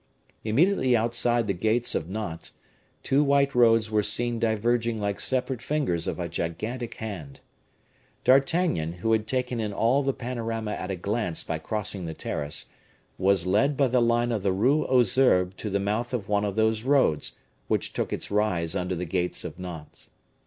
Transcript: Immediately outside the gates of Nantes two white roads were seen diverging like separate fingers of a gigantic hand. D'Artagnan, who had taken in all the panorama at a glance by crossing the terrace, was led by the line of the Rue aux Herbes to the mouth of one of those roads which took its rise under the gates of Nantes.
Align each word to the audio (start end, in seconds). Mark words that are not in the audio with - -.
Immediately 0.43 0.95
outside 0.97 1.45
the 1.45 1.53
gates 1.53 1.93
of 1.93 2.09
Nantes 2.09 2.53
two 3.03 3.23
white 3.23 3.53
roads 3.53 3.91
were 3.91 4.01
seen 4.01 4.39
diverging 4.39 4.99
like 4.99 5.19
separate 5.19 5.61
fingers 5.61 6.07
of 6.07 6.17
a 6.19 6.27
gigantic 6.27 6.95
hand. 6.95 7.41
D'Artagnan, 8.23 8.93
who 8.93 9.11
had 9.11 9.27
taken 9.27 9.59
in 9.59 9.71
all 9.71 10.01
the 10.01 10.11
panorama 10.11 10.71
at 10.71 10.89
a 10.89 10.95
glance 10.95 11.43
by 11.43 11.59
crossing 11.59 12.05
the 12.07 12.15
terrace, 12.15 12.65
was 13.19 13.45
led 13.45 13.77
by 13.77 13.89
the 13.89 14.01
line 14.01 14.31
of 14.31 14.41
the 14.41 14.51
Rue 14.51 14.87
aux 14.87 15.03
Herbes 15.05 15.53
to 15.57 15.69
the 15.69 15.79
mouth 15.79 16.15
of 16.15 16.27
one 16.27 16.45
of 16.45 16.55
those 16.55 16.81
roads 16.81 17.33
which 17.67 17.93
took 17.93 18.11
its 18.11 18.31
rise 18.31 18.75
under 18.75 18.95
the 18.95 19.05
gates 19.05 19.43
of 19.45 19.59
Nantes. 19.59 20.09